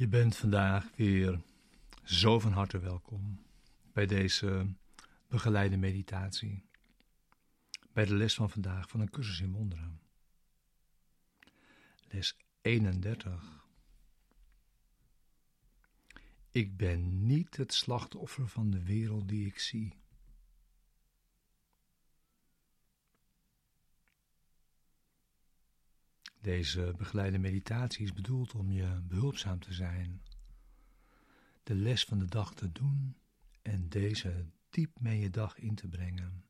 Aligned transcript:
Je 0.00 0.08
bent 0.08 0.36
vandaag 0.36 0.96
weer 0.96 1.40
zo 2.04 2.38
van 2.38 2.52
harte 2.52 2.78
welkom 2.78 3.42
bij 3.92 4.06
deze 4.06 4.66
begeleide 5.28 5.76
meditatie. 5.76 6.64
Bij 7.92 8.04
de 8.04 8.14
les 8.14 8.34
van 8.34 8.50
vandaag 8.50 8.88
van 8.88 9.00
een 9.00 9.10
cursus 9.10 9.40
in 9.40 9.52
wonderen. 9.52 10.00
Les 12.08 12.36
31. 12.60 13.66
Ik 16.50 16.76
ben 16.76 17.26
niet 17.26 17.56
het 17.56 17.74
slachtoffer 17.74 18.48
van 18.48 18.70
de 18.70 18.82
wereld 18.82 19.28
die 19.28 19.46
ik 19.46 19.58
zie. 19.58 19.99
Deze 26.40 26.94
begeleide 26.96 27.38
meditatie 27.38 28.04
is 28.04 28.12
bedoeld 28.12 28.54
om 28.54 28.70
je 28.70 29.00
behulpzaam 29.02 29.58
te 29.58 29.72
zijn, 29.72 30.22
de 31.62 31.74
les 31.74 32.04
van 32.04 32.18
de 32.18 32.24
dag 32.24 32.54
te 32.54 32.72
doen 32.72 33.16
en 33.62 33.88
deze 33.88 34.46
diep 34.70 35.00
mee 35.00 35.20
je 35.20 35.30
dag 35.30 35.58
in 35.58 35.74
te 35.74 35.88
brengen. 35.88 36.44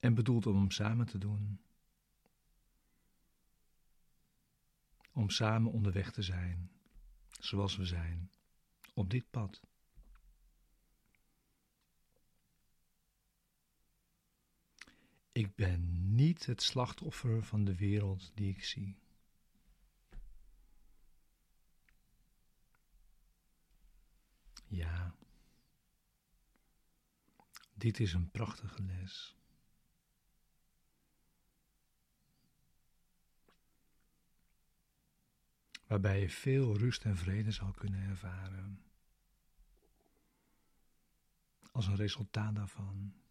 En 0.00 0.14
bedoeld 0.14 0.46
om 0.46 0.56
hem 0.56 0.70
samen 0.70 1.06
te 1.06 1.18
doen. 1.18 1.60
Om 5.12 5.30
samen 5.30 5.72
onderweg 5.72 6.12
te 6.12 6.22
zijn, 6.22 6.70
zoals 7.30 7.76
we 7.76 7.84
zijn, 7.84 8.30
op 8.94 9.10
dit 9.10 9.30
pad. 9.30 9.60
Ik 15.36 15.54
ben 15.54 16.14
niet 16.14 16.46
het 16.46 16.62
slachtoffer 16.62 17.42
van 17.42 17.64
de 17.64 17.74
wereld 17.74 18.32
die 18.34 18.50
ik 18.50 18.64
zie. 18.64 18.98
Ja, 24.66 25.14
dit 27.74 28.00
is 28.00 28.12
een 28.12 28.30
prachtige 28.30 28.82
les. 28.82 29.36
Waarbij 35.86 36.20
je 36.20 36.30
veel 36.30 36.76
rust 36.76 37.04
en 37.04 37.16
vrede 37.16 37.50
zal 37.50 37.72
kunnen 37.72 38.00
ervaren. 38.00 38.84
Als 41.72 41.86
een 41.86 41.96
resultaat 41.96 42.54
daarvan. 42.54 43.25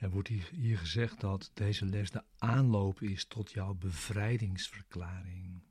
Er 0.00 0.10
wordt 0.10 0.28
hier 0.28 0.78
gezegd 0.78 1.20
dat 1.20 1.50
deze 1.54 1.84
les 1.84 2.10
de 2.10 2.24
aanloop 2.38 3.02
is 3.02 3.24
tot 3.24 3.52
jouw 3.52 3.74
bevrijdingsverklaring. 3.74 5.62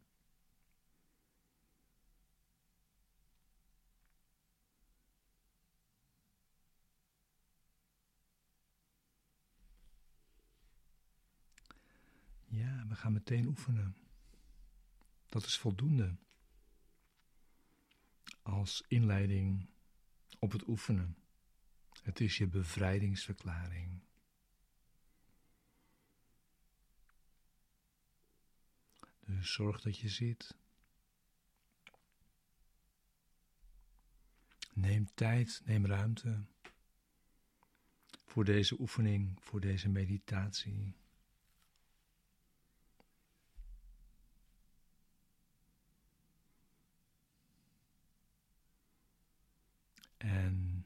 Ja, 12.45 12.85
we 12.87 12.95
gaan 12.95 13.13
meteen 13.13 13.45
oefenen. 13.45 13.95
Dat 15.25 15.45
is 15.45 15.57
voldoende 15.57 16.15
als 18.41 18.83
inleiding 18.87 19.69
op 20.39 20.51
het 20.51 20.67
oefenen. 20.67 21.17
Het 22.01 22.19
is 22.19 22.37
je 22.37 22.47
bevrijdingsverklaring. 22.47 24.07
Dus 29.29 29.53
zorg 29.53 29.81
dat 29.81 29.97
je 29.97 30.09
zit. 30.09 30.57
Neem 34.73 35.13
tijd, 35.13 35.61
neem 35.65 35.85
ruimte 35.85 36.45
voor 38.25 38.45
deze 38.45 38.79
oefening, 38.79 39.37
voor 39.41 39.59
deze 39.59 39.89
meditatie. 39.89 40.93
En 50.17 50.85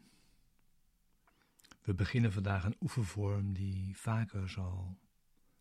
we 1.82 1.94
beginnen 1.94 2.34
vandaag 2.34 2.64
een 2.64 2.78
oefenvorm 2.80 3.54
die 3.54 3.98
vaker 3.98 4.50
zal 4.50 4.98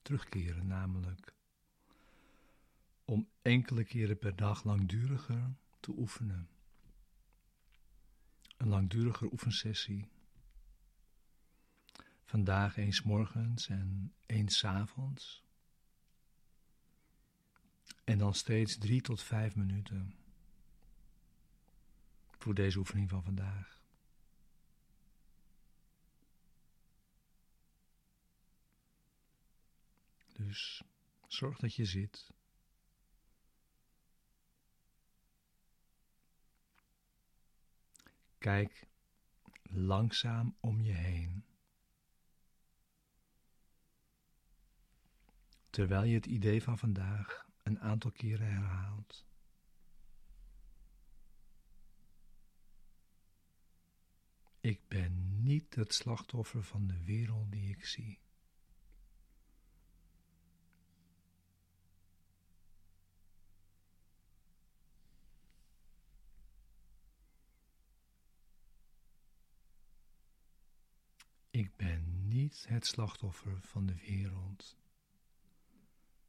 terugkeren, 0.03 0.67
namelijk 0.67 1.35
om 3.13 3.29
enkele 3.43 3.85
keren 3.85 4.19
per 4.19 4.37
dag 4.37 4.65
langduriger 4.65 5.55
te 5.81 5.91
oefenen. 5.91 6.49
Een 8.57 8.69
langduriger 8.69 9.33
oefensessie. 9.33 10.09
Vandaag 12.25 12.77
eens 12.77 13.03
morgens 13.03 13.69
en 13.69 14.15
eens 14.27 14.65
avonds. 14.65 15.45
En 18.05 18.19
dan 18.19 18.35
steeds 18.35 18.79
drie 18.79 19.01
tot 19.01 19.23
vijf 19.23 19.57
minuten 19.57 20.15
voor 22.39 22.55
deze 22.55 22.79
oefening 22.79 23.09
van 23.09 23.23
vandaag. 23.23 23.81
Dus 30.33 30.83
zorg 31.27 31.59
dat 31.59 31.75
je 31.75 31.85
zit. 31.85 32.33
Kijk 38.43 38.87
langzaam 39.63 40.57
om 40.61 40.81
je 40.81 40.93
heen. 40.93 41.45
Terwijl 45.71 46.05
je 46.05 46.15
het 46.15 46.27
idee 46.27 46.63
van 46.63 46.79
vandaag 46.79 47.47
een 47.63 47.81
aantal 47.81 48.11
keren 48.11 48.47
herhaalt. 48.47 49.27
Ik 54.61 54.89
ben 54.89 55.43
niet 55.43 55.75
het 55.75 55.95
slachtoffer 55.95 56.63
van 56.63 56.87
de 56.87 57.05
wereld 57.05 57.53
die 57.53 57.69
ik 57.69 57.85
zie. 57.85 58.19
Ik 71.53 71.77
ben 71.77 72.29
niet 72.29 72.65
het 72.69 72.87
slachtoffer 72.87 73.61
van 73.61 73.87
de 73.87 73.95
wereld 73.95 74.77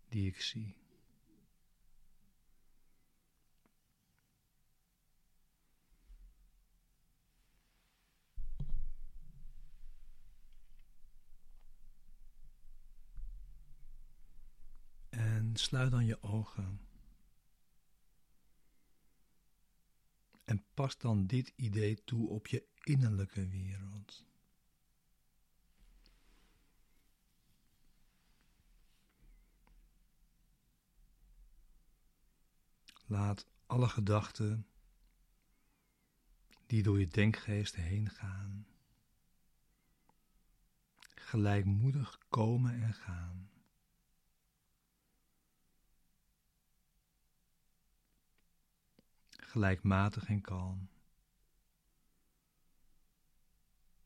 die 0.10 0.28
ik 0.28 0.42
zie. 0.42 0.76
En 15.10 15.56
sluit 15.56 15.92
dan 15.92 16.06
je 16.06 16.22
ogen. 16.22 16.88
En 20.44 20.66
pas 20.74 20.98
dan 20.98 21.28
dit 21.28 21.54
idee 21.56 22.04
toe 22.04 22.30
op 22.30 22.48
je 22.48 22.68
innerlijke 22.84 23.48
wereld. 23.48 24.32
Laat 33.14 33.48
alle 33.66 33.90
gedachten 33.90 34.68
die 36.66 36.84
door 36.84 37.00
je 37.00 37.08
denkgeest 37.08 37.76
heen 37.76 38.10
gaan, 38.10 38.68
gelijkmoedig 41.16 42.18
komen 42.30 42.82
en 42.82 42.94
gaan. 42.94 43.50
Gelijkmatig 49.30 50.28
en 50.28 50.42
kalm, 50.42 50.90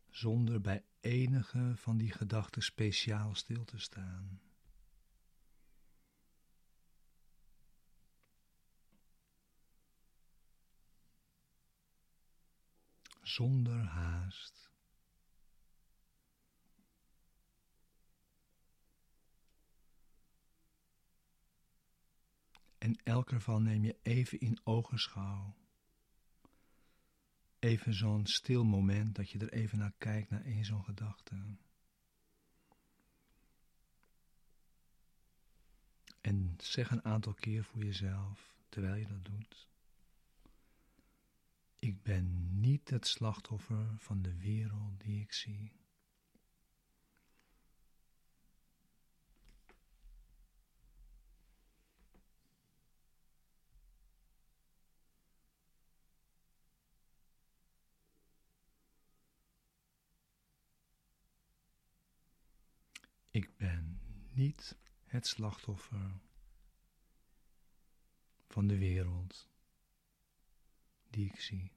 zonder 0.10 0.62
bij 0.62 0.84
enige 1.00 1.74
van 1.76 1.98
die 1.98 2.12
gedachten 2.12 2.64
speciaal 2.64 3.36
stil 3.36 3.66
te 3.66 3.80
staan. 3.80 4.47
Zonder 13.28 13.84
haast. 13.84 14.72
En 22.78 23.00
elk 23.04 23.32
ervan 23.32 23.64
neem 23.64 23.84
je 23.84 23.98
even 24.02 24.40
in 24.40 24.60
ogenschouw. 24.64 25.56
Even 27.60 27.94
zo'n 27.94 28.26
stil 28.26 28.64
moment 28.64 29.16
dat 29.16 29.30
je 29.30 29.40
er 29.40 29.54
even 29.54 29.78
naar 29.78 29.94
kijkt, 29.98 30.30
naar 30.30 30.46
één 30.46 30.66
zo'n 30.66 30.84
gedachte. 30.84 31.36
En 36.22 36.56
zeg 36.58 36.92
een 36.92 37.06
aantal 37.06 37.34
keer 37.34 37.64
voor 37.64 37.84
jezelf, 37.84 38.56
terwijl 38.70 38.96
je 38.96 39.08
dat 39.08 39.26
doet. 39.26 39.68
Ik 41.88 42.04
ben 42.04 42.60
niet 42.60 42.90
het 42.90 43.08
slachtoffer 43.08 43.94
van 43.98 44.22
de 44.22 44.38
wereld 44.38 45.00
die 45.00 45.22
ik 45.22 45.34
zie. 45.34 45.72
Ik 63.32 63.58
ben 63.58 64.00
niet 64.34 64.78
het 65.04 65.28
slachtoffer 65.28 66.20
van 68.48 68.68
de 68.68 68.78
wereld 68.78 69.50
die 71.10 71.26
ik 71.26 71.40
zie. 71.40 71.77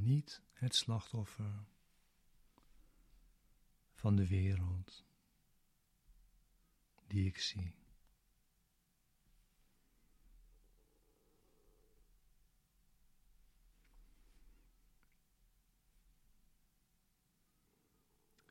Niet 0.00 0.42
het 0.52 0.74
slachtoffer 0.74 1.64
van 3.92 4.16
de 4.16 4.26
wereld 4.26 5.04
die 7.06 7.26
ik 7.26 7.38
zie. 7.38 7.74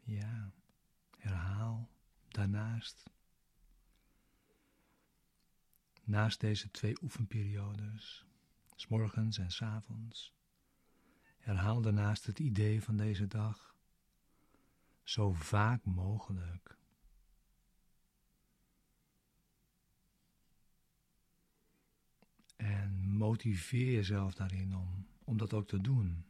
Ja, 0.03 0.51
herhaal 1.17 1.89
daarnaast. 2.27 3.09
Naast 6.03 6.39
deze 6.39 6.71
twee 6.71 7.01
oefenperiodes, 7.01 8.25
s 8.75 8.87
morgens 8.87 9.37
en 9.37 9.51
s 9.51 9.61
avonds, 9.61 10.38
Herhaal 11.39 11.81
daarnaast 11.81 12.25
het 12.25 12.39
idee 12.39 12.83
van 12.83 12.97
deze 12.97 13.27
dag 13.27 13.75
zo 15.03 15.33
vaak 15.33 15.85
mogelijk. 15.85 16.77
En 22.55 23.09
motiveer 23.09 23.91
jezelf 23.91 24.33
daarin 24.33 24.75
om, 24.75 25.07
om 25.23 25.37
dat 25.37 25.53
ook 25.53 25.67
te 25.67 25.81
doen. 25.81 26.25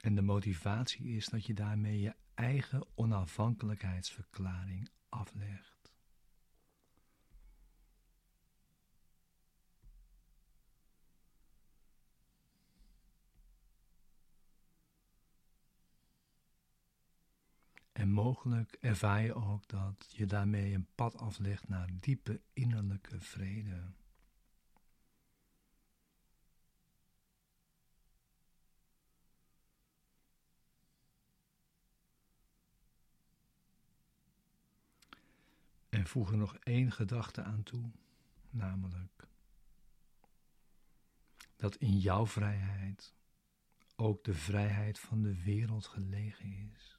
En 0.00 0.14
de 0.14 0.22
motivatie 0.22 1.16
is 1.16 1.26
dat 1.26 1.46
je 1.46 1.54
daarmee 1.54 2.00
je 2.00 2.14
eigen 2.34 2.86
onafhankelijkheidsverklaring 2.94 4.88
aflegt. 5.08 5.73
En 18.04 18.10
mogelijk 18.10 18.76
ervaar 18.80 19.22
je 19.22 19.34
ook 19.34 19.68
dat 19.68 20.12
je 20.16 20.26
daarmee 20.26 20.74
een 20.74 20.86
pad 20.94 21.16
aflegt 21.16 21.68
naar 21.68 21.88
diepe 22.00 22.40
innerlijke 22.52 23.20
vrede. 23.20 23.82
En 35.88 36.06
voeg 36.06 36.30
er 36.30 36.36
nog 36.36 36.56
één 36.56 36.92
gedachte 36.92 37.42
aan 37.42 37.62
toe, 37.62 37.90
namelijk 38.50 39.28
dat 41.56 41.76
in 41.76 41.98
jouw 41.98 42.26
vrijheid 42.26 43.14
ook 43.96 44.24
de 44.24 44.34
vrijheid 44.34 44.98
van 44.98 45.22
de 45.22 45.42
wereld 45.42 45.86
gelegen 45.86 46.70
is. 46.74 46.93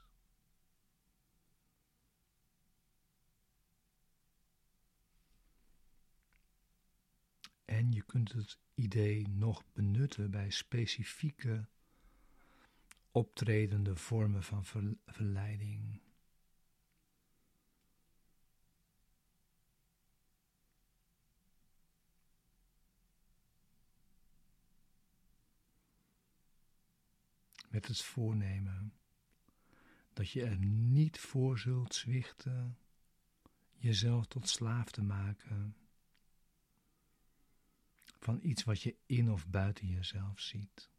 Je 7.90 8.02
kunt 8.02 8.32
het 8.32 8.60
idee 8.74 9.28
nog 9.28 9.64
benutten 9.74 10.32
bij 10.32 10.50
specifieke 10.50 11.68
optredende 13.12 13.96
vormen 13.96 14.44
van 14.44 14.66
verleiding. 15.06 16.02
Met 27.70 27.88
het 27.88 28.02
voornemen 28.02 28.94
dat 30.14 30.30
je 30.30 30.44
er 30.44 30.58
niet 30.66 31.20
voor 31.20 31.60
zult 31.60 31.94
zwichten 31.94 32.78
jezelf 33.76 34.26
tot 34.26 34.50
slaaf 34.50 34.92
te 34.92 35.04
maken 35.04 35.76
van 38.20 38.40
iets 38.42 38.64
wat 38.64 38.82
je 38.82 38.96
in 39.06 39.32
of 39.32 39.48
buiten 39.48 39.88
jezelf 39.88 40.40
ziet. 40.40 40.90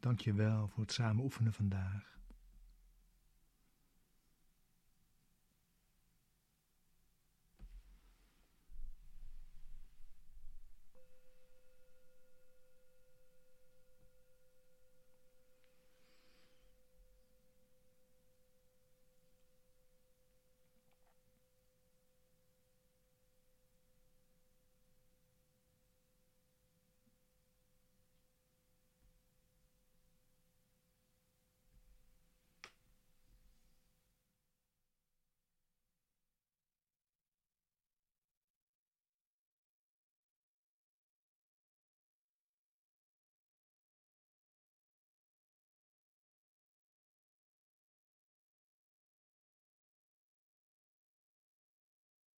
Dank 0.00 0.20
je 0.20 0.32
wel 0.32 0.68
voor 0.68 0.82
het 0.82 0.92
samen 0.92 1.24
oefenen 1.24 1.52
vandaag. 1.52 2.19